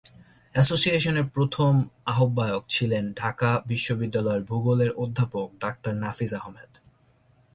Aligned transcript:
এসোসিয়েশনের 0.55 1.27
প্রথম 1.29 1.73
আহ্বায়ক 2.05 2.63
ছিলেন 2.69 3.03
ঢাকা 3.13 3.49
বিশ্ববিদ্যালয়ের 3.65 4.43
ভূগোলের 4.43 4.91
অধ্যাপক 4.93 5.47
ডাক্তার 5.59 5.93
নাফিস 5.95 6.31
আহমেদ। 6.33 6.71